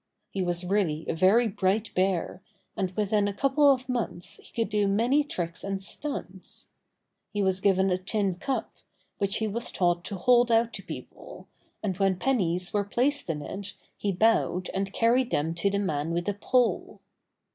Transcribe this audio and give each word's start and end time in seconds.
He 0.31 0.41
was 0.41 0.65
really 0.65 1.05
a 1.07 1.13
very 1.13 1.47
bright 1.47 1.93
bear, 1.93 2.41
and 2.75 2.89
within 2.97 3.27
a 3.27 3.33
couple 3.35 3.71
of 3.71 3.87
months 3.87 4.39
he 4.43 4.51
could 4.51 4.71
do 4.71 4.87
many 4.87 5.23
tricks 5.23 5.63
and 5.63 5.83
stunts. 5.83 6.69
He 7.31 7.43
was 7.43 7.59
given 7.61 7.91
a 7.91 7.99
tin 7.99 8.33
cup, 8.39 8.73
which 9.19 9.37
he 9.37 9.47
was 9.47 9.71
taught 9.71 10.03
to 10.05 10.15
hold 10.15 10.51
out 10.51 10.73
to 10.73 10.81
people, 10.81 11.47
and 11.83 11.99
when 11.99 12.17
pennies 12.17 12.73
were 12.73 12.83
placed 12.83 13.29
in 13.29 13.43
it 13.43 13.75
he 13.95 14.11
bowed 14.11 14.71
and 14.73 14.91
carried 14.91 15.29
them 15.29 15.53
to 15.53 15.69
the 15.69 15.77
man 15.77 16.13
with 16.13 16.25
the 16.25 16.33
pole. 16.33 16.99